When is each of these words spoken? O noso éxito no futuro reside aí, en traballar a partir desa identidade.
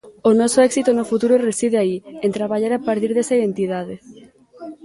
O 0.29 0.31
noso 0.39 0.59
éxito 0.69 0.89
no 0.93 1.07
futuro 1.11 1.35
reside 1.49 1.77
aí, 1.83 1.95
en 2.25 2.31
traballar 2.37 2.73
a 2.75 2.83
partir 2.87 3.11
desa 3.13 3.37
identidade. 3.39 3.95